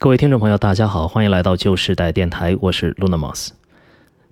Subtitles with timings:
[0.00, 3.48] 各位听众朋友，大家好，欢迎来到旧时代电台，我是 Lunamos。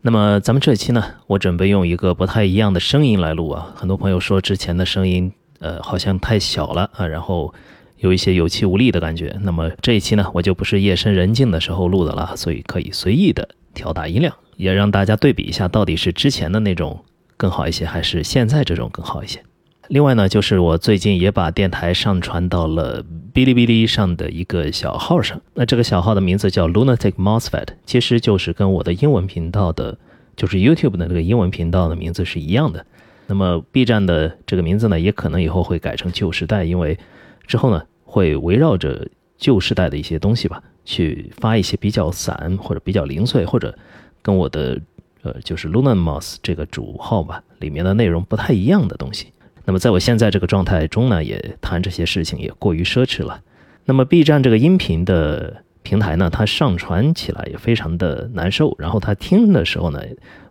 [0.01, 3.73] 那么咱们这期呢，我准备用一个不太一样的声音来录啊。
[3.75, 7.53] 很多朋友说之前的声音，呃，好像太小了啊，然后
[7.97, 9.37] 有一些有气无力的感觉。
[9.41, 17.05] 那么这一期呢，我就不是夜深人静的时候录的了，所以可以随意的调大音量，也让大家对比一下，到底是之前的那种
[17.37, 19.43] 更好一些，还是现在这种更好一些。
[19.89, 25.41] 另外呢，就是我最近也把电台上传到了哔哩哔哩上的一个小号上。
[25.55, 29.97] 那这个小号的名字叫 Lunatic Mosfet，其实就是跟我的英文频道的，
[30.37, 32.85] 就是 YouTube 的那个英文频道的名字是一样的。
[33.29, 36.99] 那么 B 站的这个名字呢，也可能以后会改成旧时代，因为
[37.47, 43.77] 之后呢会围绕着旧时代的一些东西吧，去发一些比较散或者比较零碎，或者
[44.23, 44.81] 跟我的
[45.23, 49.29] 呃就是 Lunamos 这个主号吧里面的内容不太一样的东西。
[49.67, 53.43] 那么在我现在这个状态中呢，也谈这些事情也过于奢侈了。
[53.85, 60.01] 那么 B 站这个音频的平台呢，它上传起来也非常的难受，然后它听的时候呢，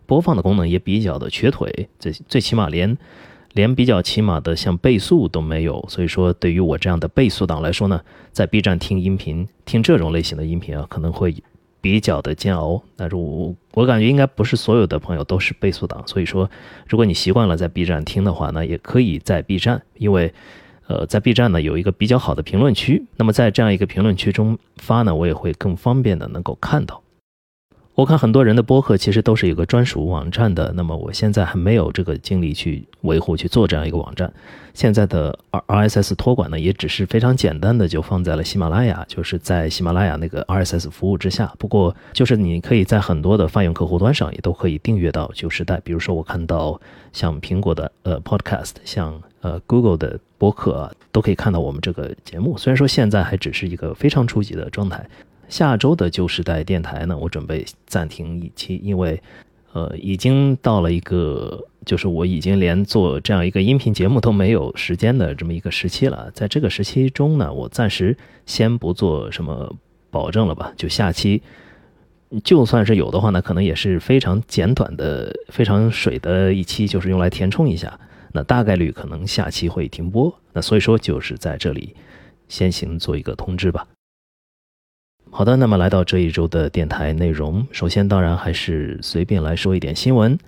[0.06, 2.96] 播放的功能也比较的瘸腿，最最起码连
[3.54, 5.84] 连比较起码的像倍速都没有。
[5.88, 8.00] 所以说，对于我这样的倍速党来说呢，
[8.32, 11.34] 在 B 站听音频，听这种类型的音频啊，可能会。
[11.86, 16.50] 比较的煎熬，但是我我感觉应该不是所有的朋友都是倍速党，所以说，
[16.88, 20.34] 如果你习惯了在 B 站听的话那，也可以在 B 站，因为，
[20.88, 27.00] 呃，在 B 站呢有一个比较好的评论区，那么在这样一个评论区中发呢，我也会更方便的能够看到。
[27.96, 34.30] 我看很多人的播客其实都是有个专属网站的，那么我现在还没有这个精力去维护去做这样一个网站。
[34.74, 41.50] 现在的 R RSS 托管呢，也只是非常简单的就放在了喜马拉雅，就是在喜马拉雅那个 RSS 服务之下。
[41.58, 45.80] 不过就是你可以在很多的泛用客户端上也都可以订阅到旧时代。
[45.82, 46.78] 比如说我看到
[47.14, 52.58] 像苹果的呃 Podcast，像呃 Google 的播客啊，都可以看到我们这个节目。
[52.58, 55.08] 虽然说现在还只是一个非常初级的状态。
[55.48, 59.20] 下周的旧时代电台呢，我准备暂停一期，因为，
[59.72, 66.30] 呃，已经到了一个，就是我已经连做这样一个音频节目都没有时间的这么一个时期了。
[66.32, 69.74] 在这个时期中呢，我暂时先不做什么
[70.10, 70.72] 保证了吧。
[70.76, 71.42] 就下期，
[72.42, 77.98] 就算是有的话呢，可能也是非常简短的、非常水的一期，就是用来填充一下。
[78.32, 80.34] 那大概率可能下期会停播。
[80.52, 81.94] 那所以说，就是在这里
[82.48, 83.86] 先行做一个通知吧。
[85.30, 90.38] 好的，那么来到这一周的电台内容，首先当然还是随便来说一点新闻。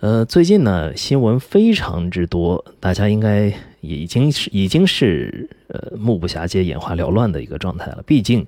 [0.00, 8.02] 呃，最近呢新闻非常之多，大家应该已经是已经是呃目不暇接、眼花缭乱的一个状态了。
[8.06, 8.46] 毕竟，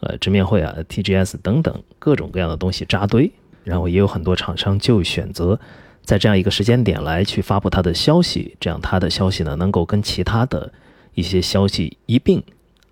[0.00, 3.30] 呃，直面会啊、TGS 等等各种各样的东西扎堆，
[3.64, 5.60] 然后也有很多厂商就选择
[6.04, 10.72] 在这样一个时间点来去发布它的消息，这样它的消息呢能够跟其他的
[11.14, 12.42] 一些消息一并。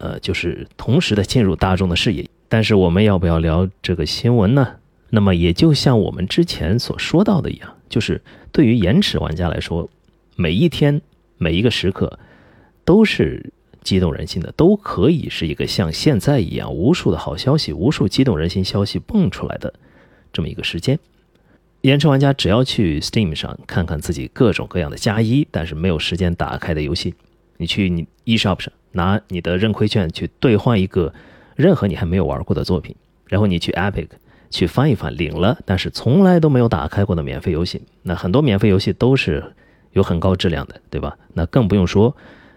[0.01, 4.77] 呃，就是同时的进入大众的视野，但是我们要不要聊这个新闻呢？
[5.11, 9.91] 那么也就像我们之前所说到的一样，就是对于延迟玩家来说，
[10.37, 11.03] 每一天
[11.37, 12.19] 每一个时刻
[12.85, 13.53] 都是
[13.83, 19.75] 激动人心的，都可以是一个像现在一样无数的好消息、无数激动人心消息蹦出来的
[20.33, 20.99] 这么一个时间。
[21.83, 27.15] 延迟玩家只要去 Steam 上看看自己各种各样的加一，但是没有时间打开的游戏，
[27.57, 28.73] 你去你 eShop 上。
[28.93, 31.13] 拿你的认亏券去兑换一个
[31.57, 32.97] 任何你还没有玩过的作品，
[33.29, 34.09] 然后你去 Epic
[34.51, 37.83] 去翻一翻，领了，但是从来都没有打开过的免费游戏。
[38.03, 39.53] 那很多免费游戏都是
[39.93, 41.17] 有很高质量的，对吧？
[41.35, 42.17] 那更不用说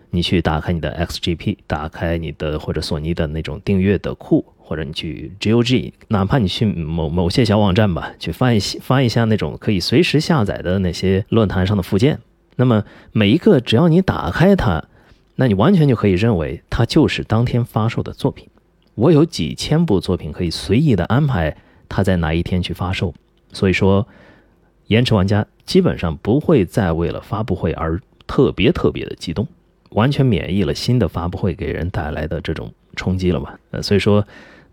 [0.09, 12.19] 你去打开你的 XGP，打开你的或者索尼的那种订阅的库，或者你去 GOG，哪怕你去某某些小网站吧，去翻一翻一下那种可以随时下载的那些论坛上的附件。
[12.55, 14.85] 那么每一个只要你打开它。
[15.35, 18.47] 那你完全就可以认为它就是当天发售的作品。
[18.95, 21.57] 我有几千部作品可以随意的安排
[21.89, 23.11] 它在哪一天去发售，
[23.51, 24.07] 所以说，
[24.85, 29.47] 延迟玩家基本上不会再为了发布会而特别特别的激动，
[29.89, 33.57] 完全免疫了新的发布会给人带来的这种冲击了嘛？
[33.71, 34.23] 呃，所以说，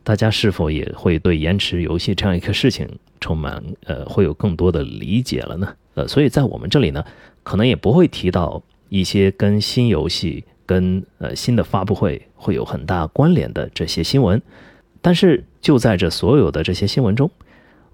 [0.05, 2.87] 大家是否也会对延迟游戏这样一个事情
[3.21, 5.75] 充满呃会有更多的理解了呢？
[5.95, 7.03] 呃，所以在我们这里呢，
[7.43, 8.63] 可能也不会提到。
[8.91, 14.43] 一些跟新游戏、跟呃新的发布会会有很大关联的这些新闻，
[15.01, 17.31] 但是就在这所有的这些新闻中，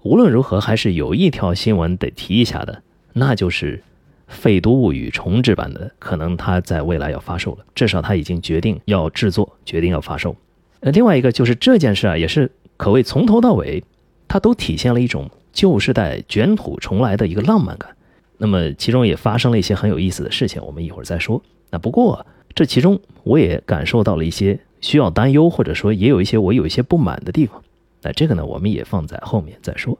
[0.01, 2.83] 无论如何还是有一条新闻得提一下的，
[3.13, 3.77] 那就是
[4.27, 10.35] 《废都物语》重制版的，可能它在未来要发售了，至少它已经决定要制作，决定要发售。
[10.79, 13.83] 呃，另外一个就是这件事啊，也是可谓从头到尾，
[14.27, 17.96] 它都体现了一种旧时代卷土重来的一个浪漫感。
[18.37, 21.41] 那么其中也发生了一些很有意思的事情，我们一会儿再说。
[21.71, 27.61] 那不过这其中我也感受到了一些需要担忧，或者说也有一些我有一些不满的地方。
[28.03, 29.97] 那这个呢，我们也放在后面再说。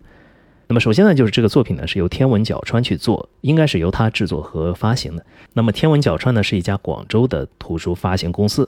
[0.68, 5.26] 那么首先呢，就是这个作品呢是由天文角川去做，应该是由他制作和发行的。
[5.54, 8.68] 那么天文角川呢是一家广州的图书发行公司，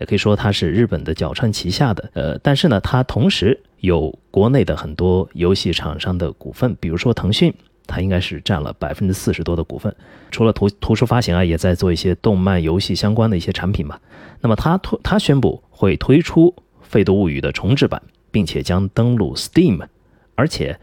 [0.00, 2.10] 也可以说它是日本的角川旗下的。
[2.14, 7.54] 呃，但是呢，它同时有国内的很多游戏厂商的股份，比如说腾讯。
[7.86, 9.94] 它应该是占了百分之四十多的股份，
[10.30, 14.00] 除了图图书发行啊，也在做一些动漫、游戏相关的一些产品吧。
[14.40, 19.86] 那么它推它宣布会推出《废都物语》的重制版，并且将登陆 Steam，
[20.34, 20.78] 而且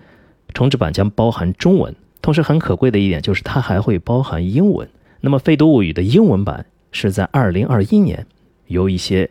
[0.54, 4.88] 重制版将包含中文，同时很可贵的一点就是它还会包含英文。
[5.22, 8.26] 那么《废都物语》的英文版是在二零二一年
[8.68, 9.30] 由一些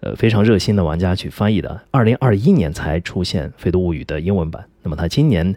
[0.00, 4.64] 呃非常热心的玩家去翻译的，二零二一年才出现《废都物语》的英文版。
[4.82, 5.56] 那么它今年。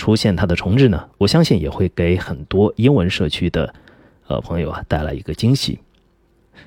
[0.00, 3.74] 出现它的重置呢，我相信也会给很多英文社区的
[4.28, 5.78] 呃朋友啊带来一个惊喜，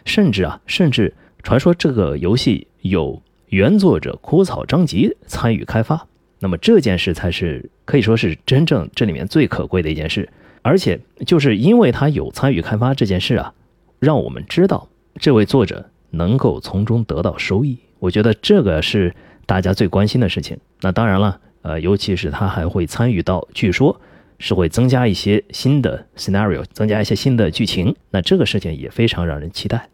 [0.05, 6.05] 甚至啊，甚至传说这个游戏有原作者枯草张吉参与开发，
[6.37, 10.29] 那么这件事才是可以说是真正这里面最可贵的一件事，
[10.61, 13.51] 而且就是因为他有参与开发这件事啊，
[13.97, 14.87] 让我们知道
[15.17, 19.15] 这位作者能够从中得到收益，我觉得这个是
[19.47, 20.55] 大家最关心的事情。
[20.81, 21.39] 那当然了。
[21.63, 23.99] 呃，尤其是他还会参与到，据说
[24.37, 27.95] 是会增加一些新的 scenario，增加一些新的剧情。
[28.11, 29.89] 那这个事情也非常让人期待，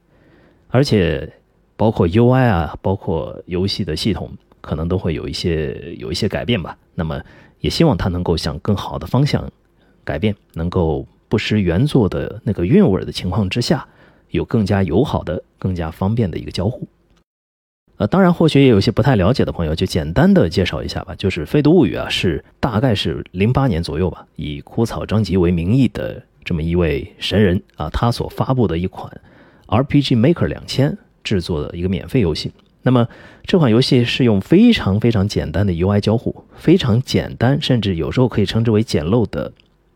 [0.67, 1.31] 而且
[1.77, 4.31] 包括 UI 啊，包括游戏的系统，
[4.61, 6.77] 可能都会有一些有一些改变吧。
[6.95, 7.21] 那么
[7.59, 9.49] 也希望它能够向更好的方向
[10.03, 13.87] 改变，能够不失原作的那个韵味的情况之下，
[14.31, 16.87] 有更加友好的、更加方便的一个交互。
[17.99, 21.13] 呃，当然，或许也有些不太了解的朋友，就简单的介绍一下吧。
[21.15, 29.11] 就是《废都物语》啊，是大概是零八年左右吧，以枯草章集为名义的这么一位神人啊，他所发布的一款
[29.67, 32.53] RPG Maker 两千制作的一个免费游戏。
[32.83, 33.05] 那么
[33.43, 39.51] 这款游戏是用非常非常简单的 UI 交互，非常简单，甚至有时候可以称之为简陋的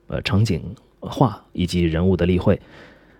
[0.08, 0.62] 呃场景
[1.00, 2.60] 画以及人物的立绘，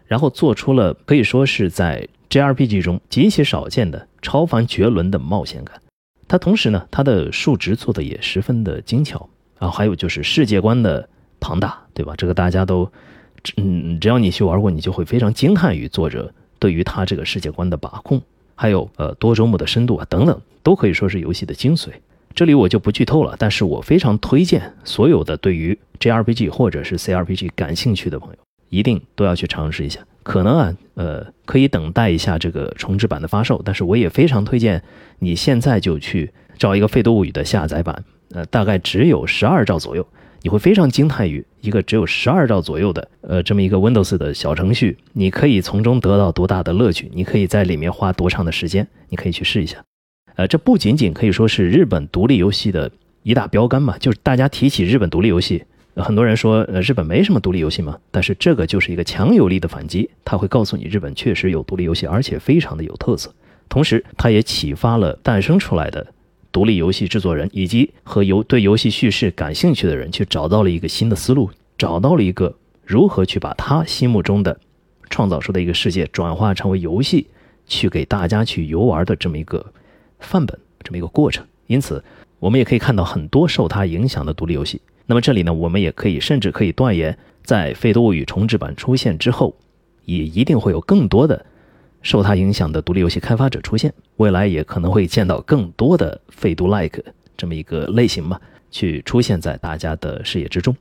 [0.08, 4.10] 然后做出了可以说是在 JRPG 中极其少见的。
[4.24, 5.80] 超凡绝伦的冒险感，
[6.28, 9.30] 它同时呢，它的数值做的也十分的精巧
[9.60, 11.08] 啊，还有就是世界观的
[11.40, 12.16] 庞大，对吧？
[12.18, 12.92] 这个大家都，
[13.58, 18.20] 嗯，只要你去玩过，你就会非常惊叹于作者对于他这个世界观的把控，
[18.56, 21.90] 还有呃多周目的深度啊等等，都可以说是游戏的精髓。
[22.34, 28.38] 这里我就不剧透了，但是我非常推荐所有的对于 JRPG 或者是 CRPG 感兴趣的朋友，
[28.70, 30.00] 一定都要去尝试一下。
[30.24, 34.82] 可能啊，呃，可以等待一下这个重置版的发售，但是我也非常推荐
[35.20, 40.08] 你现在就去找一个《废多物语》的下载版，呃，大概只有十二兆左右，
[40.42, 49.84] 你会非常惊叹于一个只有十二兆左右的，呃，这么一个 Windows 的小程序，你可以从中得到多大的乐趣，你可以在里面花多长的时间，你可以去试一下，
[50.36, 52.90] 呃，这不仅仅可以说是日本独立游戏的
[53.24, 55.64] 一大标杆嘛，就是大家提起日本独立游戏。
[55.96, 63.32] 很多人说，呃，日本没什么独立游戏嘛，但是这个就是一个强有力的反击，它会告诉你，日本确实有独立游戏，而且非常的有特色。
[63.70, 66.08] 同时，它也启发了诞生出来的
[66.52, 74.60] 独立游戏制作人以及和游对游戏叙事感兴趣的人，去找到了一个新的思路，找到了一个如何去把他心目中的
[75.10, 77.28] 创造出的一个世界转化成为游戏，
[77.68, 79.64] 去给大家去游玩的这么一个
[80.20, 81.46] 范本，这么一个过程。
[81.68, 82.04] 因此，
[82.40, 84.82] 我们也可以看到很多受他影响的独立游戏。
[85.06, 89.56] 那么这里呢，我们也可以甚至可以断言，在《废都物语》重置版出现之后，
[90.06, 91.46] 也一定会有更多的
[92.02, 93.94] 受它影响的独立游戏开发者出现。
[94.18, 97.04] 未来也可能会见到更多的废都 like
[97.36, 98.40] 这么一个类型嘛，
[98.72, 100.76] 去出现在大家的视野之中。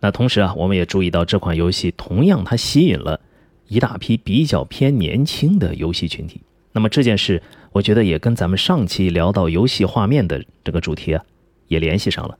[0.00, 3.20] 那同时啊，我们也注意到这款游戏同样它吸引了
[3.68, 6.40] 一大批比较偏年轻的游戏群体。
[6.72, 11.22] 那么这件事，我觉得也跟咱们上期聊到游戏画面的这个主题啊，
[11.68, 12.38] 也联系上了。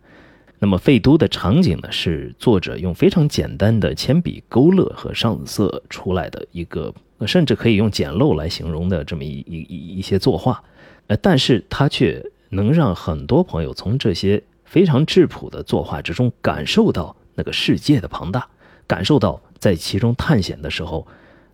[0.62, 6.94] 那么废都的场景呢，是作者用非常简单的铅笔勾勒和上色出来的一个，
[7.26, 10.62] 甚至可以用简陋来形容的这么一一一一些作画，
[11.06, 18.46] 呃，但是它却能让很多朋友从这些非常质朴的作画之中感受到那个世界的庞大，
[18.86, 21.06] 感受到在其中探险的时候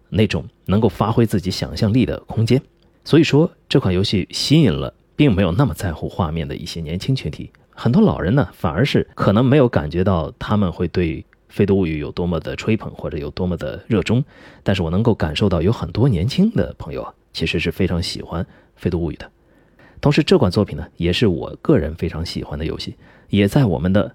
[0.09, 2.61] 那种能够发挥自己想象力的空间。
[3.05, 7.53] 所以说这款游戏吸引了并没有那么在乎画面的一些年轻群体。
[7.77, 14.25] 很多老人呢，反而是可能没有感觉到他们会对《废都物语》有多么的吹捧或者有多么的热衷，
[14.63, 18.43] 但是我能够感受到有很多年轻的朋友啊，其实是非常喜欢
[18.77, 19.31] 《废都物语》的。
[20.01, 22.97] 同时，这款作品呢，也是我个人非常喜欢的游戏，
[23.29, 24.15] 也在我们的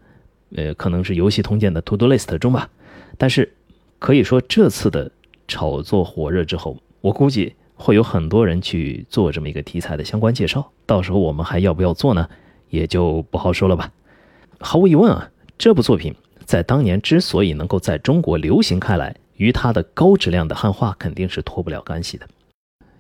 [0.55, 2.69] 呃可能是游戏通鉴的 To Do List 中吧。
[3.17, 3.53] 但是
[3.99, 5.11] 可以说，这次的
[5.47, 7.53] 炒作火热之后，我估计。
[7.83, 10.71] 会有很多人去做这么一个题材的相关介绍。
[10.85, 12.29] 到时候我们还要不要做呢？
[12.71, 13.91] 也就不好说了吧。
[14.59, 22.27] 毫无疑问啊，这部作品在当年之所以能够在中国流行开来，与它的高质量的汉化肯定是脱不了干系的。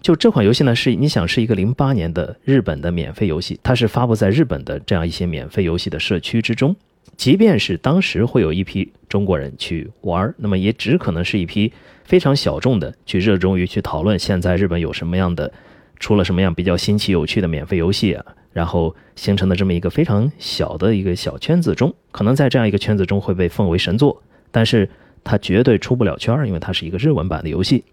[0.01, 6.75] 就这款游戏呢，是你想是一个零八年的日本的免费游戏，它是发布在日本的这样一些免费游戏的社区之中。
[7.17, 11.71] 即便是当时会有一批中国人去玩，那么也只可能是一批
[12.03, 15.51] 非常小众的，去热衷于去讨论现在日本有什么样的，
[15.99, 24.89] 出了什么样比较新奇有趣的免费游戏啊，然后形成的这么一个非常小的一个小圈子中，可能在这样一个圈子中会被奉为神作，但是
[25.23, 27.83] 它绝对出不了圈，因为它是一个日文版的游戏。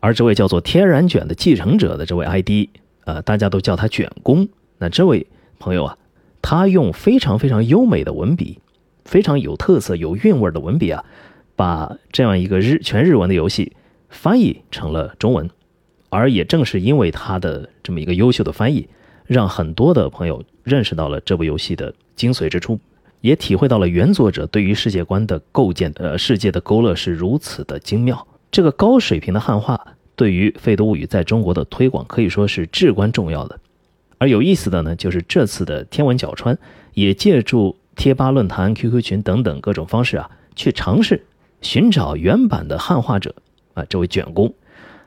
[0.00, 2.68] 而这位叫做天然卷的继承者的这位 ID，
[3.04, 4.46] 呃，大家都叫他卷工。
[4.76, 5.26] 那这位
[5.58, 5.98] 朋友啊，
[6.42, 8.60] 他用非常非常优美的文笔，
[9.06, 11.02] 非常有特色、有韵味的文笔啊，
[11.56, 13.72] 把这样一个日全日文的游戏
[14.10, 15.48] 翻译成了中文。
[16.10, 18.86] 而也正是因为他的这么一个优秀的翻译，
[19.26, 22.78] 让很多的朋友认识到了这部游戏的精髓之处，
[23.20, 28.26] 也体会到了原作者对于世界观的构建、呃世界的勾勒是如此的精妙。
[28.50, 29.80] 这个高水平的汉化。
[30.16, 33.58] 对于《费德物语》在中国的推广可以说是至关重要的。
[34.18, 36.56] 而有意思的呢，就是这次的天文角川
[36.92, 41.26] 也借助贴吧、论坛、QQ 群等等各种方式啊，去尝试
[41.62, 43.34] 寻找原版的汉化者
[43.74, 44.54] 啊，这位卷工。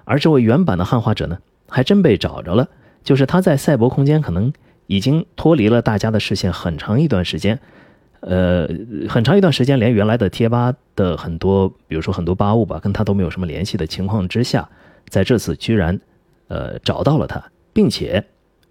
[0.03, 1.37] 而这位原版的汉化者呢，
[1.69, 2.67] 还真被找着了。
[3.07, 4.51] 就是他在赛博空间可能
[4.87, 7.57] 已经脱离了大家的视线很长一段时间，
[8.19, 8.67] 呃，
[9.07, 14.67] 很长一段时间连原来的贴吧的很多，比如说很多吧务吧，跟他都没有什么联系的情况之下。
[15.07, 15.97] 在这次居然，
[16.49, 18.25] 呃，找到了他，并且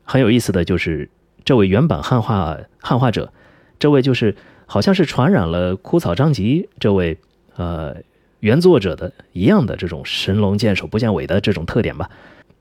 [0.05, 1.09] 很有意思的就是，
[1.43, 3.33] 这位原版汉化汉化者，
[3.79, 7.17] 这位就是好像是传染了枯草张吉这位
[7.57, 7.97] 呃
[8.41, 12.11] 原作者的一样的这种神龙见首不见尾的这种特点吧。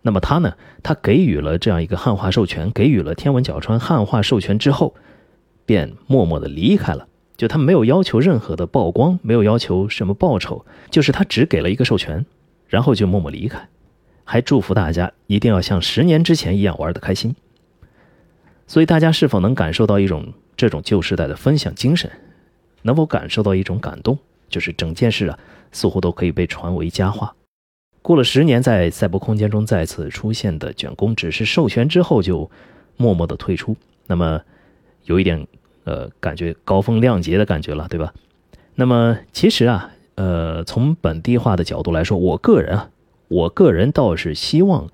[0.05, 4.93] 那么他呢，他给予了这样一个汉化授权，给予了天文角川汉化授权之后，
[5.65, 7.07] 便默默的离开了。
[7.35, 12.24] 就他没有要求任何的曝光，没有要求什么报酬，就是他只给了一个授权。
[12.67, 13.67] 然后就默默离开，
[14.24, 17.35] 还祝福大家一定要像十年之前一样玩的开心。
[18.67, 22.12] 所以大家是否能感受到一种这种旧时代的分享精神？
[22.83, 24.19] 能否感受到一种感动？
[24.50, 25.39] 就是整件事啊，
[25.71, 27.35] 似乎都可以被传为佳话。
[28.05, 32.51] 过了十年，在赛博空间中再次出现的卷工，只是授权之后就
[32.97, 34.39] 默默的退出，那么
[35.05, 35.47] 有一点
[35.85, 38.13] 呃，感觉高风亮节的感觉了，对吧？
[38.75, 39.91] 那么其实啊。
[40.17, 42.89] 呃，从本地化的角度来说，我个人啊，
[43.27, 44.88] 我个人倒是希望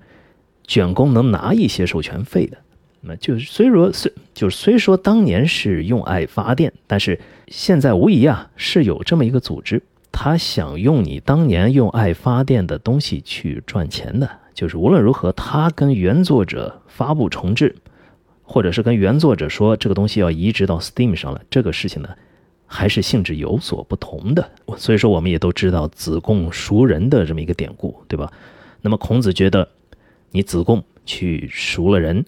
[0.66, 2.56] 卷工能拿一些授权费的。
[3.02, 9.80] 那就虽说虽就虽说当年是用爱发电，但是现在无疑啊是有这么一个组织，
[10.12, 14.30] 他想用你当年用爱发电的东西去赚钱的。
[14.54, 17.74] 就是无论如何，他跟原作者发布重置，
[18.42, 22.10] 或者是跟原作者说这个东西要移植到 Steam 上了，这个事情呢？
[22.66, 28.32] 还是性质有所不同的，所以说我们也都知道子贡赎人的这么一个典故，对吧？
[28.80, 29.68] 那么孔子觉得，
[30.30, 32.24] 你子贡去赎了人，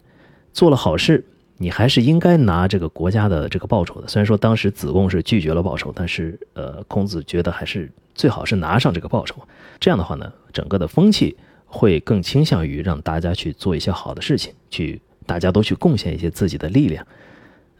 [0.52, 1.24] 做了好事，
[1.56, 4.08] 你还是应该拿这个国家的这个报酬的。
[4.08, 9.36] 虽然说当时子贡是拒绝了报酬，但是呃，孔子觉得还是最好是拿上这个报酬。
[9.78, 17.06] 这样的话呢，整个的风气会更倾向于让大家去做一些好的事情，去大家都去贡献一些自己的力量。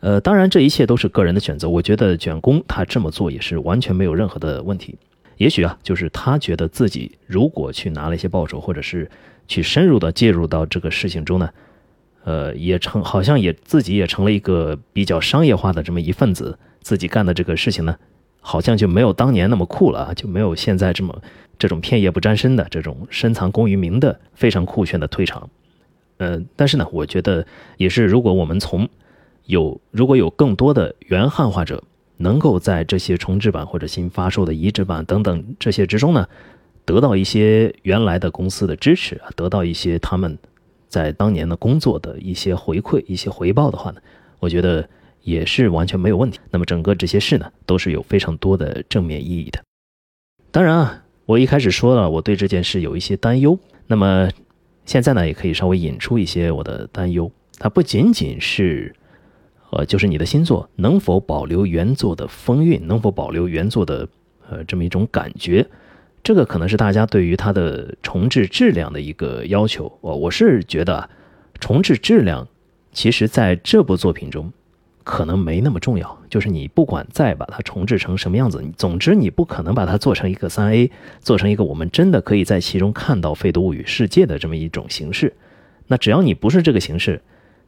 [0.01, 1.69] 呃，当然，这一切都是个人的选择。
[1.69, 4.99] 我觉得卷工他这么做也是完全没有任何的问题。
[5.39, 9.11] 也许啊，就是他觉得自己如果去拿了一些报酬，或者是
[9.49, 11.51] 去深入的介入到这个事情中呢，
[12.25, 17.97] 呃，也成好像也自己也成了一个比较商业化的这么一份子，自己干的这个事情呢，
[18.41, 21.23] 好像就没有当年那么酷了啊，就没有现在这么
[21.59, 25.49] 这种片叶不沾身的这种深藏功与名的非常酷炫的退场。
[26.17, 28.89] 呃，但是呢，我觉得也是，如果我们从
[29.47, 31.83] 有，如果有更多的原汉化者
[32.17, 36.27] 能够在这些重制版或者新发售的移植版等等这些之中呢，
[36.85, 40.39] 得到一些原来的公司的支持啊，得到一些他们
[40.95, 44.01] 在当年的工作的一些回馈、一些回报的话呢，
[44.39, 44.89] 我觉得
[45.23, 46.39] 也是完全没有问题。
[46.53, 49.59] 那么整个这些事呢，都是有非常多的正面意义的。
[50.53, 53.59] 当然啊，我一开始说了我对这件事有一些担忧，
[53.89, 54.31] 那么
[54.87, 57.29] 现在呢，也可以稍微引出一些我的担忧。
[57.59, 58.95] 它不仅仅是。
[59.71, 64.07] 呃，就是你的新作能否保留原作的风韵，能否保留原作的
[64.49, 65.67] 呃这么一种感觉，
[66.25, 69.99] 这个可能是大家对于它的重置质量的一个要求。
[70.01, 71.09] 我我是觉得
[71.61, 72.49] 重置质量，
[72.93, 74.51] 其实在这部作品中
[75.05, 76.19] 可能没那么重要。
[76.31, 80.91] 就是你不管再把它重置成什么样子，总之你不可能把它做成一个三 A，
[81.21, 85.35] 做成一个我们真的可以在其中看到《废读物语》世界的这么一种形式。
[85.89, 87.21] 那只要你不是这个形式，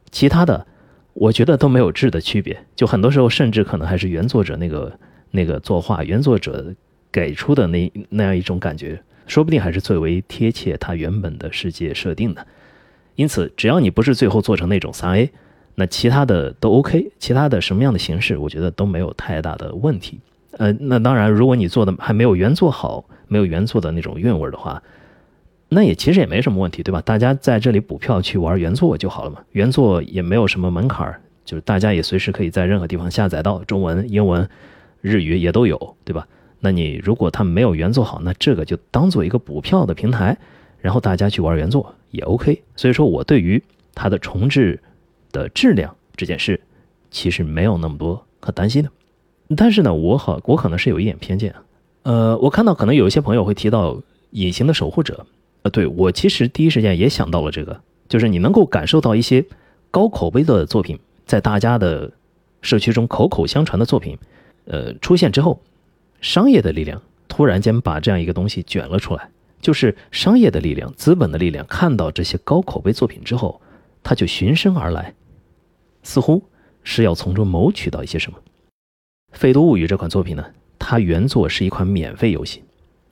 [0.09, 0.65] 其他的
[1.13, 2.57] 我觉得都没有质的区别。
[2.75, 4.99] 就很多时候，甚至可能还是原作者那个
[5.29, 6.73] 那个作画原作者
[7.17, 12.45] 给出的那那样一种感觉，说不定还是最为贴切他原本的世界设定的。
[13.15, 15.31] 因此，只要你不是最后做成那种三 A，
[15.73, 20.19] 那其他的都 OK，其他的什么样的形式，我觉得都没有太大的问题。
[20.59, 24.83] 呃，那当然，如果你做的还没有原作好，没有原作的那种韵味的话，
[25.69, 27.01] 那也其实也没什么问题，对吧？
[27.01, 29.41] 大家在这里补票去玩原作就好了嘛。
[29.53, 34.47] 原作也没有什么门槛就是大家也随时可以在任何地方下载到，中文、英文、
[35.01, 36.27] 日语也都有，对吧？
[36.59, 40.35] 那你如果它没有原作好，那这个就当做一个补票的平台，
[40.79, 42.63] 然后大家去玩原作也 OK。
[42.75, 43.61] 所以说我对于
[43.93, 44.79] 它的重置
[45.31, 46.59] 的质量这件事，
[47.11, 48.89] 其实没有那么多可担心的。
[49.55, 51.63] 但是呢，我好我可能是有一点偏见啊，
[52.03, 53.93] 呃，我看到可能有一些朋友会提到
[54.31, 55.25] 《隐形的守护者》，
[55.61, 59.45] 呃，对我其实第一时间也想到了这个，就是你能够感受到一些
[59.91, 62.11] 高口碑的作品在大家的
[62.61, 64.17] 社区中口口相传的作品，
[64.65, 65.61] 呃，出现之后。
[66.21, 69.29] 商业的力量突然间把这样一个东西卷了出来，
[69.61, 73.61] 就是商业的力量、资本的力量，看到这些高口碑作品之后，
[74.03, 75.13] 他就循声而来，
[76.03, 76.43] 似乎
[76.83, 78.37] 是要从中谋取到一些什么。
[79.37, 80.45] 《废都物语》这款作品呢，
[80.79, 82.63] 它原作是一款免费游戏，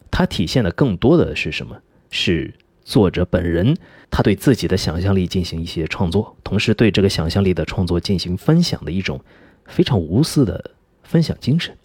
[0.10, 1.78] 它体现的更多的是什么？
[2.10, 3.76] 是作者本人
[4.10, 9.20] 他对自己的想象力进行一些创作，同时对这个想象力的创作进行分享的一种
[9.66, 10.72] 非常无私的
[11.04, 11.76] 分享精神。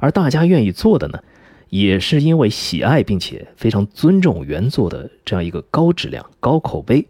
[0.00, 1.22] 而大家愿意做的呢，
[1.70, 7.06] 也是因为喜爱并且非常尊重原作的这样一个高质量、高口碑，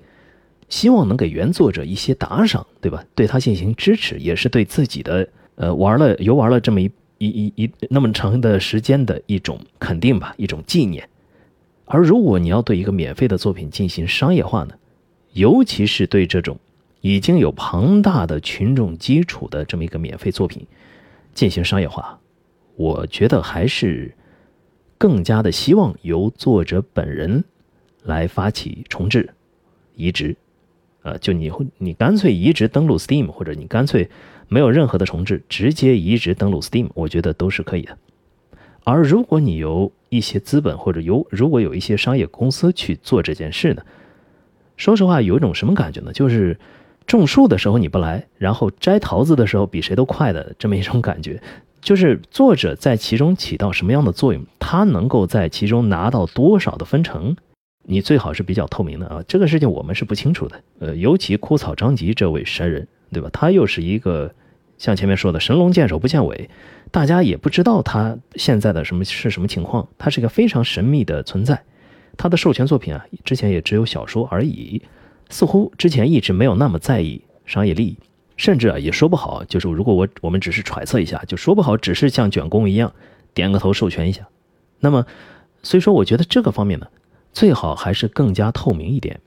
[0.68, 3.04] 希望能给原作者一些打赏，对吧？
[3.14, 11.08] 对他进行支持，也是对自己的呃玩了游玩了这么一一一一那么长的时间的一种肯定吧，一种纪念。
[11.85, 14.75] 而如果你要对一个免费的作品进行商业化呢，
[15.32, 16.58] 尤其是对这种
[17.00, 20.67] 已经有庞大的群众基础的这么一个免费作品
[21.32, 22.21] 进行商业化。
[22.78, 24.14] 我觉得还是
[24.99, 27.43] 更加的希望由作者本人
[28.04, 29.34] 来发起重置、
[29.97, 30.36] 移植，
[31.02, 34.08] 呃，就你会你干脆移植登录 Steam，或者你干脆
[34.47, 37.99] 没有任何的重置，直接移植登录 Steam，我觉得都是可以的。
[38.84, 43.82] 而如果你由一些资本或者由如果有一些商业公司去做这件事呢，
[44.76, 46.12] 说实话有一种什么感觉呢？
[46.12, 46.56] 就是
[47.08, 51.43] 种树的时候你不来，然后摘桃子的时候比谁都快的这么一种感觉。
[51.88, 57.34] 就是作者在其中起到什么样的作用，他能够在其中拿到多少的分成，
[57.84, 59.24] 你最好是比较透明的啊。
[59.26, 60.62] 这个事情我们是不清楚的。
[60.80, 63.30] 呃，尤其枯草张吉这位神人，对吧？
[63.32, 64.34] 他又是一个
[64.76, 66.50] 像前面说的神龙见首不见尾，
[66.90, 69.88] 大家也不知道他现在的什么是什么情况。
[69.96, 71.58] 他是一个非常神秘的存在。
[72.18, 74.82] 他的授权作品啊，之前也只有小说而已，
[75.30, 77.96] 似乎之前一直没有那么在意商业利益。
[78.38, 82.94] 甚至啊，也说不好，就是如果我我们只是揣测一下，就说不好，只是像卷工一样
[83.34, 84.26] 点个头授权一下。
[84.78, 85.04] 那么，
[85.62, 86.86] 所以说我觉得这个方面呢，
[87.32, 89.20] 最好还是更加透明一点，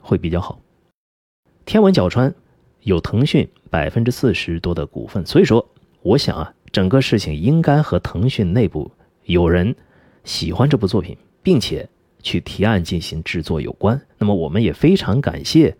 [0.00, 0.60] 会比较好。
[1.64, 2.34] 天文角川
[2.80, 5.64] 有腾讯百分之四十多的股份，所以说
[6.02, 8.90] 我想啊，整个事情应该和腾讯内部
[9.26, 9.76] 有人
[10.24, 11.88] 喜欢这部作品，并且
[12.20, 14.00] 去提案进行制作有关。
[14.18, 15.76] 那么我们也非常感谢。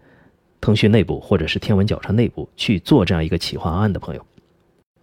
[0.61, 4.25] 腾讯内部或者是天文角川内部去做这样一个企划案的朋友，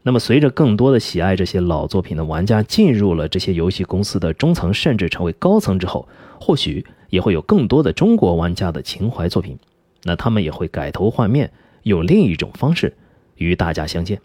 [0.03, 6.07] 那么随着更多的喜爱这些老作品的玩家进入了这些游戏公司的中层，甚至成为高层之后，
[6.39, 9.57] 或许也会有更多的中国玩家的情怀作品，
[10.03, 11.51] 那他们也会改头换面，
[11.83, 12.95] 用另一种方式
[13.35, 14.21] 与大家相见。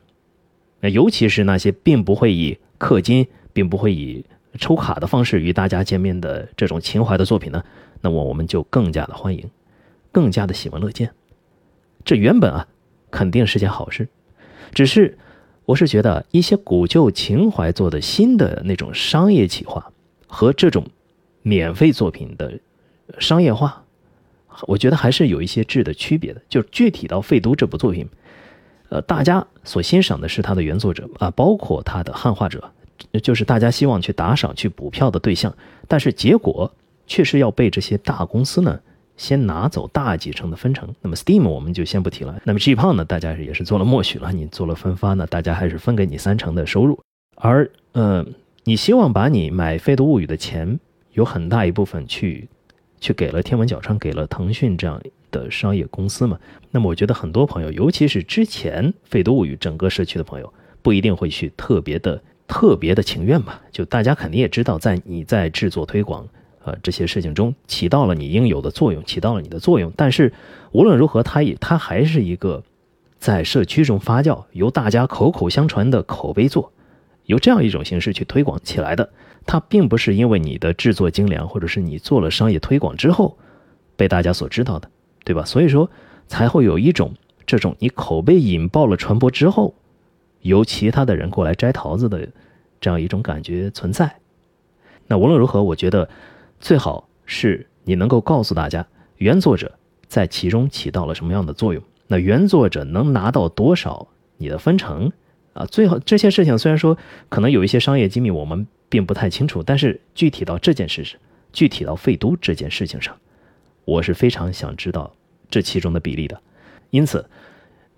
[0.81, 4.25] 那尤其是那些并不会以氪金，并不会以
[4.59, 7.65] 抽卡的方式与大家见面的这种情怀的作品呢，
[8.01, 9.49] 那么我们就更加的欢迎，
[10.13, 11.11] 更加的喜闻乐见。
[12.05, 12.67] 这原本啊，
[13.11, 14.09] 肯定是件好事，
[14.73, 15.17] 只是
[15.65, 19.93] 我是觉得一些古旧情怀做的新的那种商业企划
[20.27, 20.87] 和这种
[21.43, 22.59] 免费作品的
[23.19, 23.85] 商业化，
[24.67, 26.43] 我觉得还是有一些质的区别的。
[26.49, 28.09] 就具体到《废都》这部作品，
[28.89, 32.71] 呃，大家所欣赏的是它的原作者啊，包括它的汉化者，
[33.23, 35.55] 就是大家希望去打赏、去补票的对象，
[35.87, 36.75] 但是结果
[37.07, 38.81] 却是要被这些大公司呢。
[39.17, 42.41] 先拿走大几成的分成，那么 Steam 我们就先不提了。
[42.45, 46.99] 那么 G 胖呢，大家也是做了默许了，你做了分发呢，大家还是分给你三成的收入。
[47.37, 48.27] 而呃，
[48.65, 50.79] 你希望把你买《废都物语》的钱
[51.13, 52.49] 有很大一部分去
[53.01, 56.39] 去给了天文角川，给了腾讯这样的商业公司嘛。
[56.71, 63.61] 那么我觉得很多朋友，尤其是之前《废都物语》整个社区的朋友，不一定会去特别的特别的情愿吧。
[63.71, 66.27] 就大家肯定也知道，在你在制作推广
[66.65, 69.93] 呃这些事情中起到了你应有的作用，起到了你的作用。
[69.97, 70.33] 但是
[70.73, 72.63] 无论如何，它也它还是一个
[73.19, 76.73] 在社区中发酵，由大家口口相传的口碑作，
[77.27, 79.11] 由这样一种形式去推广起来的。
[79.45, 83.37] 它并不是因为你的制作精良，或者是你做了商业推广之后
[83.97, 84.89] 被大家所知道的，
[85.25, 85.45] 对吧？
[85.45, 85.91] 所以说
[86.29, 87.13] 才会有一种
[87.45, 89.75] 这种你口碑引爆了传播之后，
[90.43, 92.29] 由其他的人过来摘桃子的
[92.81, 94.17] 这样一种感觉存在。
[95.09, 96.09] 那无论如何，我觉得
[96.63, 98.87] 最好是你能够告诉大家
[99.19, 99.71] 原作者
[100.07, 101.83] 在其中起到了什么样的作用。
[102.07, 105.13] 那原作者能拿到多少你的分成
[105.53, 105.67] 啊？
[105.67, 106.97] 最好这些事情虽然说
[107.29, 108.67] 可能有一些商业机密，我们。
[108.93, 111.19] 并不太清楚，但是具体到这件事上，
[111.51, 113.17] 具体到废都这件事情上，
[113.87, 115.11] 我是非常想知道
[115.49, 116.39] 这其中的比例的。
[116.91, 117.27] 因此，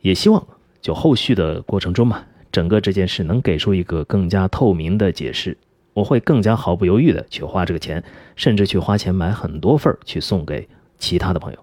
[0.03, 0.47] 也希望
[0.81, 5.59] 就后续的过程中嘛，整个这件事能给出一个更加透明的解释，
[5.95, 8.05] 我会更加毫不犹豫的去花这个钱，
[8.37, 11.59] 甚至去花钱买很多份去送给其他的朋友。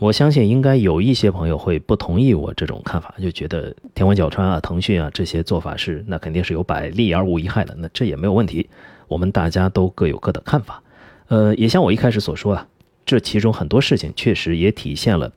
[0.00, 8.68] 我相信应该有一些朋友会不同意我这种看法，就觉得天文角川啊、腾讯啊这些做法是那肯定是有百利而无一害的，那这也没有问题。
[9.06, 10.82] 我们大家都各有各的看法。
[11.28, 12.66] 呃，也像我一开始所说啊，
[13.06, 15.32] 这其中很多事情确实也体现了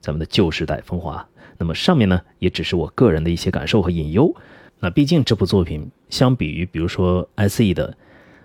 [0.00, 1.28] 咱们的旧时代风华。
[1.58, 4.34] 那么上面呢，也只是我个人的一些感受和隐忧。
[4.80, 7.96] 那毕竟这部作品相比于比如说 SE 的，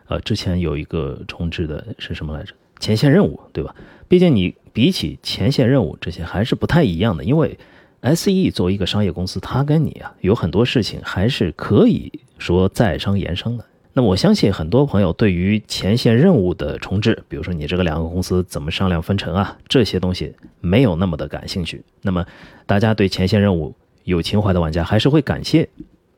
[0.07, 2.53] 呃，之前有一个重置的是什么来着？
[2.79, 3.75] 前线任务，对吧？
[4.07, 4.55] 毕竟你。
[4.73, 7.59] 比起前线任务这些还是不太一样的，因为
[8.01, 13.63] S E 作为一个商业公司，它跟你啊有很多事情还是可以说在商言商的。
[13.93, 21.83] 那我相信很多朋友对于前线任务的重置，比如说你这个两个公司怎么商量分成啊，这些东西没有那么的感兴趣。
[22.01, 22.25] 那么
[22.65, 25.69] 大家对前线任务有情怀的玩家还是会感谢，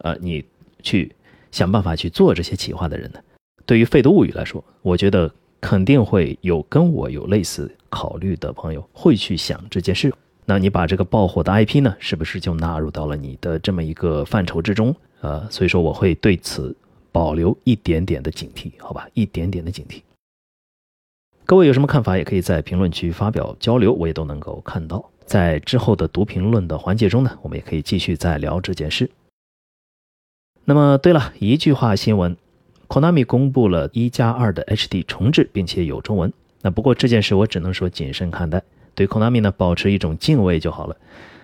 [0.06, 0.46] 呃，你
[0.82, 1.12] 去
[1.52, 3.20] 想办法去做这些企划的人呢。
[3.66, 5.30] 对于《废都物语》来说，我觉得。
[5.62, 10.14] 肯定会有跟我有类似考虑的朋友会去想这件事。
[10.46, 14.96] 那你把这个爆火的 IP 呢，是不是就纳入到了你的这么一个范畴之中？
[15.22, 16.76] 呃，所以说我会对此
[17.12, 20.04] 保留一点点的警惕，好吧，一点点的警惕。
[21.46, 25.04] 各位有什么看法，也可以在评论区发表交流，我也都能够看到。
[25.26, 29.10] 在之后的读评论的环节中呢，我们也可以继续再聊这件事。
[30.68, 32.36] 那么，对了一句话新闻。
[32.88, 36.32] Konami 公布了一加二的 HD 重置，并且有中文。
[36.62, 38.62] 那不过这件事我只能说谨慎看待，
[38.94, 40.96] 对 Konami 呢保持一种敬畏就好了。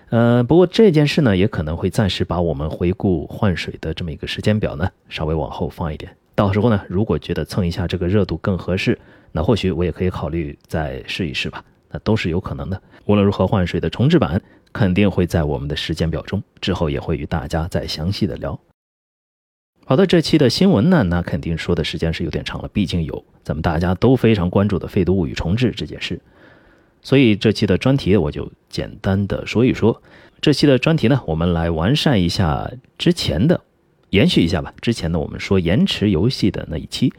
[0.10, 6.16] 呃，不过这件事呢也可能会暂时把我们回顾换水的这么一个时间表呢稍微往后放一点。
[6.36, 8.98] 到时候呢，如果觉得蹭一下这个热度更合适，
[9.32, 11.64] 那或许我也可以考虑再试一试吧。
[11.90, 12.82] 那都是有可能的。
[13.06, 18.58] 无论如何，换水的重置版肯定会在我们的时间表中，之后也会与大家再详细的聊。
[19.92, 26.22] 好的，这期的新闻呢，那肯定说的时间是有点长了，毕竟有咱们大家都非常关注的《废都物语》重置这件事，
[27.02, 30.02] 所以这期的专题我就简单的说一说。
[30.40, 33.60] 这期的专题呢，我们来完善一下之前的，
[34.12, 34.74] 延续一下吧。
[34.80, 37.12] 之前呢，我们说延迟游戏的那一期，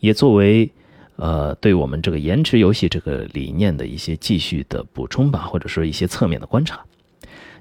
[0.00, 0.72] 也作为
[1.16, 6.82] 呃对我们这个延迟游戏这个理念的一些继续的补充吧，或者说一些侧面的观察，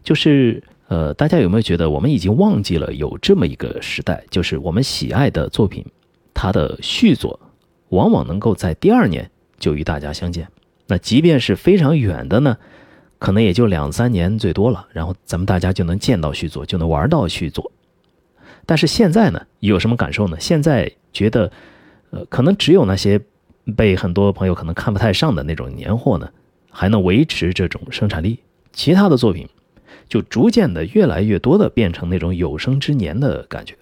[0.02, 0.63] 就是。
[0.88, 5.84] 呃，大家有没有觉得我们已经忘记了有这么一个时代，就是我们喜爱的作品，
[6.34, 7.39] 它的续作
[7.89, 10.48] 往往能够在第二年就与大家相见。
[10.88, 12.58] 那即便是非常远的呢，
[13.17, 17.71] 可能也就两三年最多了，然后咱们大家就能见到续作，就能玩到续作。
[18.67, 20.38] 但是现在呢，有什么感受呢？
[20.39, 21.52] 现在觉得，
[22.12, 23.19] 呃，可能只有那些
[23.76, 26.30] 被很多朋友可能看不太上的那种年货呢，
[26.69, 28.39] 还能维持这种生产力，
[28.71, 29.50] 其他的作品。
[30.08, 33.76] 就逐渐的越来越多的变成那种有生之年的感觉。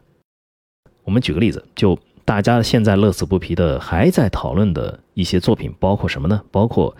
[1.03, 6.41] 我们举个例子，就大家现在乐此不疲的还在讨论的一些作品，包括什么呢？
[6.51, 6.95] 包括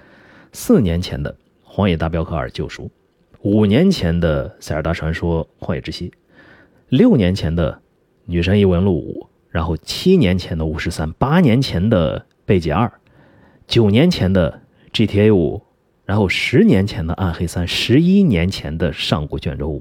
[0.51, 1.31] 四年前的
[1.63, 2.83] 《荒野大镖客二：救赎》，
[3.41, 6.09] 五年前的《塞尔达传说：旷野之息》，
[6.89, 7.71] 六年前的
[8.25, 12.87] 《女神异闻录五》，然后七年前的《巫师三》，八年前的《贝吉二》，
[13.67, 14.61] 九年前的
[15.07, 15.57] 《GTA 五》。
[16.05, 19.79] 然后十年前的《暗黑三》，十一年前的《上古卷轴五》，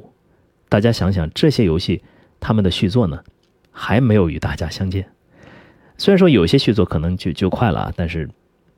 [0.69, 2.01] 大家想想这些游戏，
[2.39, 3.25] 他们的续作呢，
[3.73, 5.11] 还没有与大家相见。
[5.99, 8.31] 虽然说有些续作可能就就快了啊，但是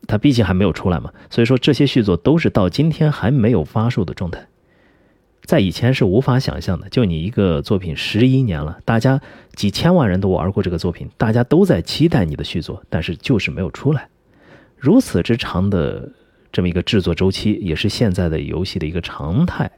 [0.06, 1.12] 它毕竟还没有出来嘛。
[1.28, 4.46] 所以说这些续作都是到今天还没有发售的状态，
[5.44, 6.88] 在以前是无法想象的。
[6.88, 9.20] 就你一个作品十一年了，大家
[9.54, 14.08] 几千万人都玩过这个作品，大家都在期待你的续作，但是就是没有出来。
[14.78, 16.10] 如此之长的。
[16.54, 19.68] 这么一个制作周期，也是现在的游戏的一个常态。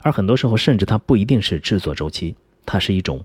[0.00, 2.34] 而很多时候，甚至它不一定是制作周期，
[2.64, 3.22] 它是一种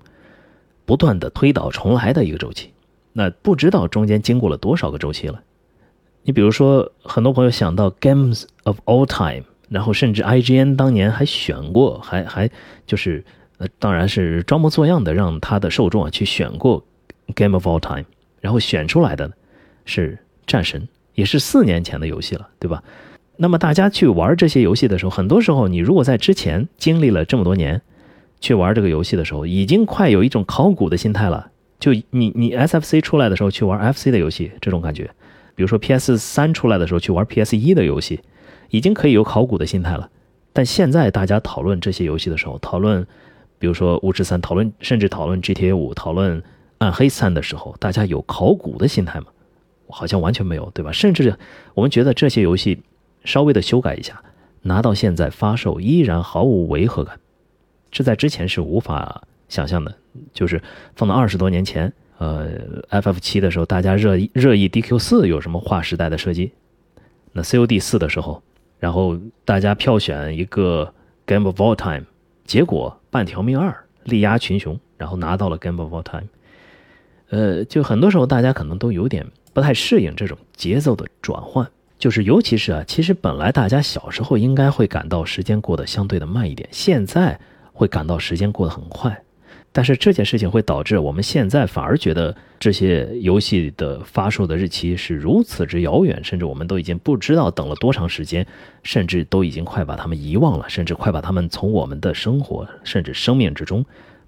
[0.84, 2.74] 不断的推倒重来的一个周期。
[3.14, 5.42] 那不知道中间经过了多少个周期了。
[6.24, 12.50] 你比如说，很多朋友想到 Games of All Time，然后甚至 IGN 当年还选过，还还
[12.86, 13.24] 就是
[13.56, 16.84] 呃，当然是装模作样的让他的受众啊去选过
[17.34, 18.04] Game of All Time，
[18.42, 19.32] 然后选出来的
[19.86, 20.86] 是战神，
[21.16, 22.84] 也是四年前的游戏了，对吧？
[23.38, 27.82] 那么大家去玩这些游戏的时候，很多时候你如果在之前经历了这么多年
[28.40, 31.50] 去玩这个游戏的时候，已经快有一种考古的心态了。
[31.78, 35.10] 就你你 SFC 出来的时候去玩 FC 的游戏，这种感觉，
[35.54, 38.20] 比如说 PS 三出来的时候去玩 PS 一的游戏，
[38.70, 40.08] 已经可以有考古的心态了。
[40.54, 43.06] 但现在大家讨论这些游戏的时候，讨论
[43.58, 46.42] 比如说巫师三，讨论甚至讨论 GTA 五，讨论
[46.78, 49.26] 暗黑三的时候，大家有考古的心态吗？
[49.88, 50.92] 好像完全没有，对吧？
[50.92, 51.36] 甚至
[51.74, 52.82] 我们觉得这些游戏。
[53.24, 54.22] 稍微的修改一下，
[54.62, 57.18] 拿到现在发售依然毫无违和感，
[57.90, 59.92] 这在之前是无法想象的。
[60.32, 60.62] 就是
[60.94, 62.48] 放到二十多年前，呃
[62.88, 66.52] ，FF 七的时候，大家热热议 DQ 四有什么划时代的设计？
[67.32, 68.40] 那 COD 四的时候，
[68.78, 70.94] 然后大家票选一个
[71.26, 72.04] Game of All Time，
[72.44, 76.28] 结果半条命二力压群雄，然后拿到了 Game of All Time。
[77.30, 81.66] 呃，就很多时候大家可能都有点不太适应这种节奏的转换。
[81.98, 87.40] 就是，尤其是啊，其实本来大家小时候应该会感到时间过得相对的慢一点，现在
[87.72, 89.18] 会感到时间过得很快。
[89.72, 98.46] 但是这件事情会导致我们现在反而觉得这些游戏的发售的日期是如此之遥远，甚至我们都已经不知道等了多长时间，
[98.82, 103.82] 甚至都已经快把他们遗忘了，甚至快把他们从我们的生活甚至生命之中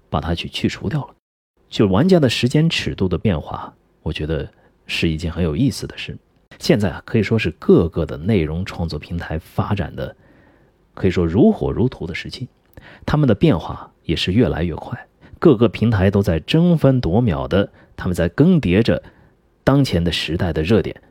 [0.09, 1.09] 把它去去除掉了。
[1.69, 4.51] 就玩家的时间尺度的变化，我觉得
[4.89, 6.17] 是一件很有意思的事。
[6.57, 10.13] 现在啊，可以说是各个的内容创作平台发展的
[10.93, 12.49] 可以说如火如荼的时期，
[13.05, 15.07] 他们的变化也是越来越快，
[15.39, 19.01] 各个平台都在争分夺秒的，他们在更迭着
[19.63, 21.01] 当前的时代的热点，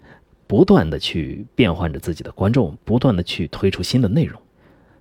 [0.47, 4.38] 不断的去变换着自己的观众，不断的去推出新的内容。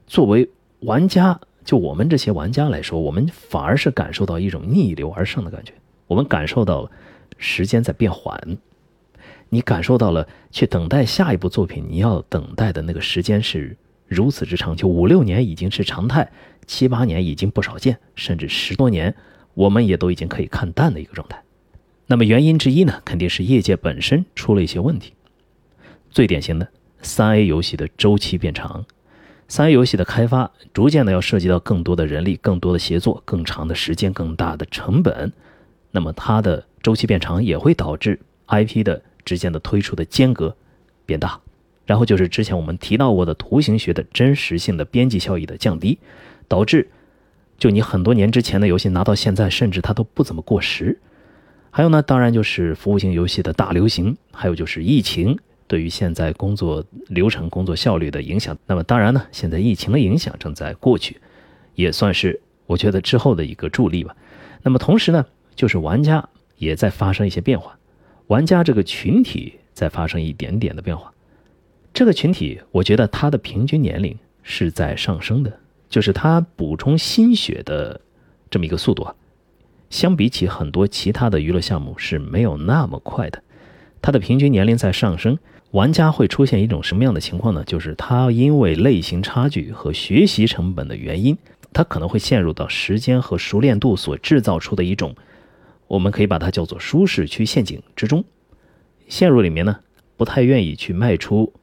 [0.06, 0.50] 作为
[0.82, 5.74] 玩家，就我们这些玩家来说，我们反而是感受到一种逆流而上的感觉，
[6.08, 6.90] 我们感受到
[7.38, 8.58] 时间在变缓。
[9.50, 16.30] 你感受到了去等待下一部作品，你要等待的那个时间是如此之长，就五六年已经是常态，
[16.66, 19.16] 七八年已经不少见，甚至十多年，
[19.54, 21.42] 我们也都已经可以看淡的一个状态。
[22.08, 25.14] 那么原因之一呢，肯定是业界本身出了一些问题。
[26.10, 26.68] 最典型的，
[27.02, 28.86] 三 A 游戏的周期变长，
[29.48, 35.32] 三 A 游戏的开发逐渐的要涉及到更多的人力、更多的协作、更长的时间、更大的成本，
[35.92, 39.02] 那么它的周期变长也会导致 IP 的。
[39.28, 40.56] 之间的推出的间隔
[41.06, 41.38] 变大，
[41.86, 46.00] 然后就是之前我们提到过的图形学的真实性的边际效益的降低，
[46.48, 46.88] 导致
[47.58, 50.98] 就你很多年之前的游戏拿到现在，甚至它都不怎么过时。
[51.72, 58.58] 还有呢，当然就是服务型游戏的大流行，还有就是疫情对于现在工作流程、工作效率的影响。
[58.66, 61.20] 那么当然呢，现在疫情的影响正在过去，
[61.76, 64.16] 也算是我觉得之后的一个助力吧。
[64.64, 67.78] 那么同时呢，就是玩家也在发生一些变化。
[68.28, 71.14] 玩家这个群体在发生一点点的变化，
[71.94, 78.02] 这个群体我觉得他的平均年龄是在上升的，就是他补充心血的
[78.50, 79.16] 这么一个速度啊，
[79.90, 83.42] 相比起很多其他的娱乐项目是没有那么快的。
[84.02, 85.40] 他的平均年龄在上升，
[85.72, 87.64] 玩家会出现一种什么样的情况呢？
[87.64, 91.38] 就是他因为类型差距和学习成本的原因，
[91.72, 95.16] 他可能会陷入到时间和熟练度所制造出的一种。
[95.88, 98.24] 我们可以把它叫做舒适区陷阱之中，
[99.08, 99.80] 陷入里面呢，
[100.18, 101.54] 不太愿意去迈出，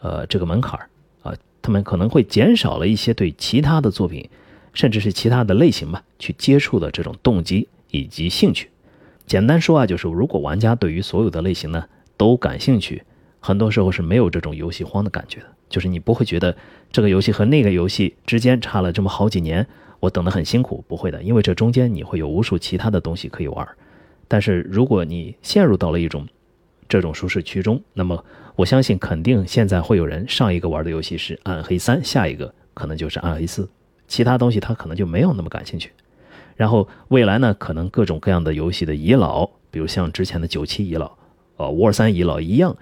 [0.00, 0.90] 呃，这个门槛儿
[1.22, 4.28] 啊，他们可能会减少了一些对其他的作品，
[4.74, 8.68] 甚至是其他的类型吧，去接触的这种动机以及兴趣。
[9.26, 11.84] 简单说啊，就是如果玩家对于所有的类型呢
[12.16, 13.02] 都感兴趣，
[13.38, 16.54] 很多时候是没有这种游戏荒的感觉的，就是你不会觉得
[16.92, 19.66] 这个游戏和那个游戏之间差了这么好几年。
[20.00, 23.68] 我等得很辛苦，不会的，因为这中间你会有无数其他的东西可以玩。
[24.26, 26.26] 但是如果你陷入到了一种
[26.88, 28.24] 这种舒适区中，那么
[28.56, 33.64] 我相信肯定现在会有人上一个玩的游戏是《暗黑三》，下一个可能就是《暗黑四》，
[34.08, 35.90] 其他东西他可能就没有那么感兴趣。
[36.56, 41.12] 然后未来呢，可能各种各样的游戏的遗老，比如像之前的九七遗老、
[41.56, 42.76] 呃《War 三》遗老一样，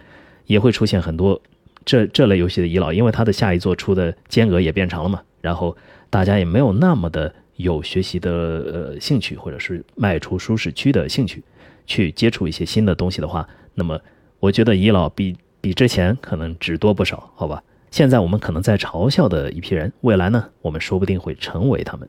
[0.46, 1.40] 也会出现很多
[1.85, 5.20] 这这类游戏的遗老，因为它的下一座出的间隔也变长了嘛。
[5.40, 5.76] 然后。
[6.11, 11.42] 大家也没有那么的有学习的呃兴趣，或者是迈出舒适区的兴趣，
[11.87, 14.01] 去接触一些新的东西的话，那么
[14.40, 17.62] 我觉得遗老比比之前可能只多不少，好吧？
[17.90, 22.09] 现在我们可能在嘲笑的一批人，未来呢，我们说不定会成为他们。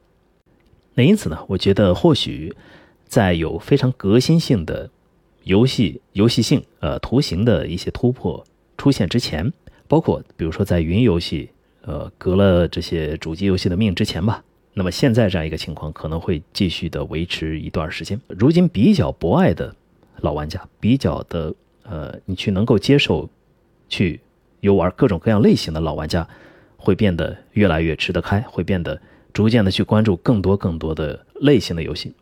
[0.94, 2.54] 那因此呢，我觉得或许
[3.06, 4.90] 在有非常革新性的
[5.46, 8.46] 游戏游戏性呃图形的一些突破
[8.78, 9.52] 出现之前，
[9.88, 11.50] 包括比如说在云游戏
[11.82, 18.20] 呃革了这些主机游戏的命之前吧，那么现在这样一个情况可能会继续的维持一段时间。
[18.28, 19.76] 如今比较博爱的
[20.18, 23.30] 老玩家，比较的呃你去能够接受
[23.88, 24.20] 去
[24.62, 26.28] 游玩各种各样类型的老玩家，
[26.78, 29.02] 会变得越来越吃得开，会变得。
[29.32, 32.15] 逐渐的去关注更多更多的类型的游戏，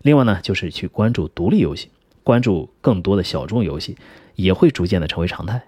[0.00, 1.90] 另外呢，就是去关注独立游戏，
[2.24, 3.98] 关注更多的小众游戏，
[4.34, 5.62] 也会逐渐的成为常态。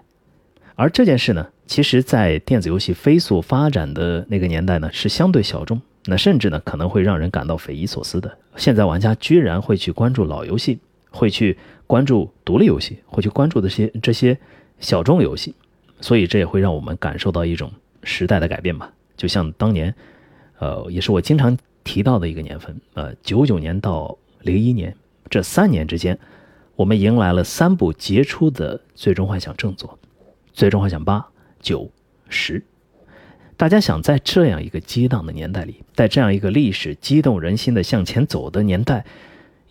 [0.73, 8.37] 而这件事呢，其实，在电子游戏飞速发展的那个年代呢，是相对小众，那甚至呢，可能会让人感到匪夷所思的。
[8.57, 14.37] 现在玩家居然会去关注老游戏，会去关注独立游戏，会去关注这些这些
[14.79, 15.55] 小众游戏，
[16.01, 17.71] 所以这也会让我们感受到一种
[18.03, 19.93] 时代的改变吧，就像当年。
[20.59, 22.79] 呃，也是我经常提到的一个年份。
[22.93, 24.95] 呃，九九年到零一年
[25.29, 26.17] 这三年之间，
[26.77, 29.99] 我们迎来了三部杰出的《最终幻想》正作，
[30.53, 31.17] 《最终幻想八》
[31.63, 31.81] 《九》
[32.29, 32.59] 《十》。
[33.57, 39.05] 大家想，在这样一个激荡的年代里，在这样一个历史激动人心的向前走的年代，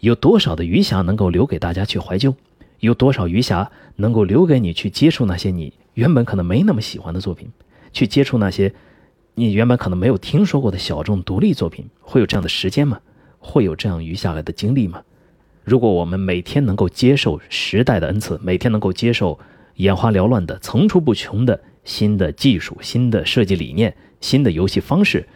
[0.01, 2.35] 有多少的余霞能够留给大家去怀旧？
[2.81, 7.49] 有多少余霞能够留给你去接触那些你原本可能没那么喜欢的作品，
[7.93, 8.73] 去接触那些？
[9.35, 13.01] 你原本可能没有听说过的小众独立作品，会有这样的时间吗？
[13.39, 15.03] 会有这样余下来的经历吗？
[15.65, 19.39] 如果我们每天能够接受时代的恩赐，每天能够接受
[19.77, 25.29] 眼花缭乱的、层出不穷的新的技术、新的设计理念、新的游戏方式，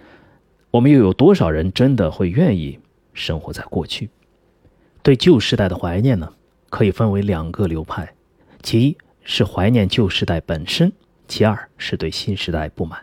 [0.70, 2.78] 我们又有多少人真的会愿意
[3.14, 4.08] 生活在过去？
[5.02, 6.32] 对旧时代的怀念呢？
[6.68, 8.12] 可以分为两个流派：
[8.62, 10.92] 其一是怀念旧时代本身，
[11.28, 13.00] 其二是对新时代不满。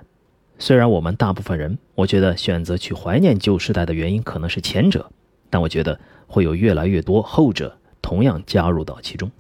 [0.60, 5.10] 虽然我们大部分人，我觉得选择去怀念旧时代的原因可能是前者，
[5.50, 9.32] 但我觉得会有越来越多后者同样加入到其中。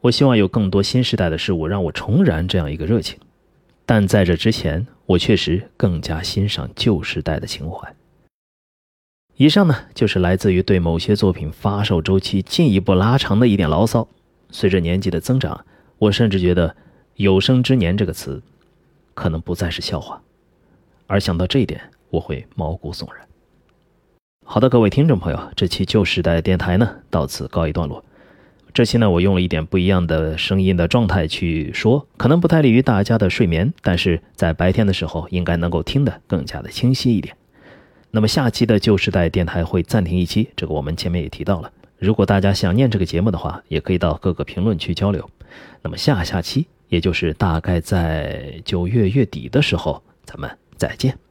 [0.00, 3.18] 我希望有更多新时代的事物让我重燃这样一个热情，
[3.90, 7.90] 但在这之前，我确实更加欣赏旧时代的情怀。
[9.36, 14.06] 以上呢，就是来自于对某些作品发售周期进一步拉长的一点牢骚。
[14.50, 15.64] 随着年纪的增长，
[15.96, 16.76] 我甚至觉得
[17.16, 18.42] “有生之年”这个词，
[19.14, 20.20] 可能不再是笑话。
[21.06, 23.26] 而想到这一点，我会毛骨悚然。
[24.44, 28.04] 好的，各位听众朋友，这期旧时代电台呢到此告一段落。
[28.72, 37.34] 这期呢，我用了一点不一样的声音的状态去说，可能不太利于大家的睡眠，但是在白天的时候应该能够听得更加的清晰一点。
[38.10, 41.70] 那么下期的旧时代电台会暂停一期，这个我们前面也提到了。
[41.98, 45.28] 如果大家想念这个节目的话，也可以到各个评论区交流。
[45.82, 50.48] 那么下下期，也就是大概在九月月底的时候，咱们。
[50.78, 51.27] 再见。